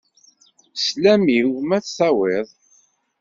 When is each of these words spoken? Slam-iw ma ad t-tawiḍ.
Slam-iw 0.85 1.49
ma 1.67 1.75
ad 1.77 1.83
t-tawiḍ. 1.83 2.47